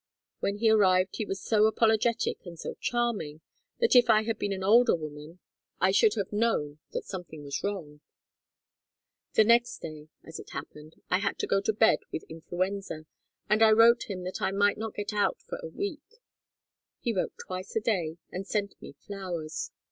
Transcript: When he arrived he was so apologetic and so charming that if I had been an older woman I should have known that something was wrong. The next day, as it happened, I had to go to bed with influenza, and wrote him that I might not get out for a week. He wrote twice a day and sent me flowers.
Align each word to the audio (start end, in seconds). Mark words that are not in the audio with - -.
When 0.39 0.57
he 0.57 0.71
arrived 0.71 1.17
he 1.17 1.25
was 1.27 1.39
so 1.43 1.67
apologetic 1.67 2.43
and 2.43 2.57
so 2.57 2.73
charming 2.79 3.41
that 3.79 3.95
if 3.95 4.09
I 4.09 4.23
had 4.23 4.39
been 4.39 4.51
an 4.51 4.63
older 4.63 4.95
woman 4.95 5.37
I 5.79 5.91
should 5.91 6.15
have 6.15 6.33
known 6.33 6.79
that 6.91 7.05
something 7.05 7.43
was 7.43 7.63
wrong. 7.63 8.01
The 9.35 9.43
next 9.43 9.77
day, 9.77 10.09
as 10.23 10.39
it 10.39 10.49
happened, 10.53 10.95
I 11.11 11.19
had 11.19 11.37
to 11.37 11.45
go 11.45 11.61
to 11.61 11.71
bed 11.71 11.99
with 12.11 12.23
influenza, 12.23 13.05
and 13.47 13.61
wrote 13.61 14.09
him 14.09 14.23
that 14.23 14.41
I 14.41 14.49
might 14.51 14.79
not 14.79 14.95
get 14.95 15.13
out 15.13 15.39
for 15.39 15.59
a 15.61 15.67
week. 15.67 16.19
He 16.99 17.13
wrote 17.13 17.33
twice 17.37 17.75
a 17.75 17.79
day 17.79 18.17
and 18.31 18.47
sent 18.47 18.81
me 18.81 18.93
flowers. 19.05 19.69